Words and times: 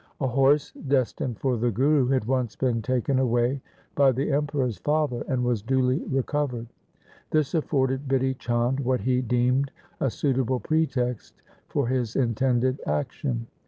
A 0.19 0.25
horse 0.27 0.71
destined 0.87 1.37
for 1.37 1.57
the 1.57 1.69
Guru 1.69 2.07
had 2.07 2.25
once 2.25 2.55
been 2.55 2.81
taken 2.81 3.19
away 3.19 3.61
by 3.93 4.11
the 4.11 4.31
Emperor's 4.31 4.79
father 4.79 5.23
and 5.27 5.43
was 5.45 5.61
duly 5.61 5.99
re 6.05 6.23
covered. 6.23 6.65
This 7.29 7.53
afforded 7.53 8.07
Bidhi 8.07 8.35
Chand 8.39 8.79
what 8.79 9.01
he 9.01 9.21
deemed 9.21 9.69
a 9.99 10.09
suitable 10.09 10.59
pretext 10.59 11.43
for 11.67 11.85
his 11.87 12.15
intended 12.15 12.81
action. 12.87 13.45